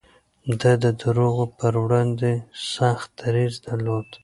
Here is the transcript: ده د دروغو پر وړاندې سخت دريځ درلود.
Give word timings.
ده 0.59 0.71
د 0.83 0.85
دروغو 1.01 1.45
پر 1.57 1.73
وړاندې 1.83 2.31
سخت 2.75 3.09
دريځ 3.21 3.53
درلود. 3.67 4.09